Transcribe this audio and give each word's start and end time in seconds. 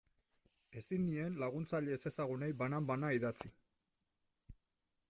Ezin 0.81 1.03
nien 1.09 1.35
laguntzaile 1.43 1.93
ezezagunei 1.99 2.51
banan-banan 2.63 3.15
idatzi. 3.21 3.55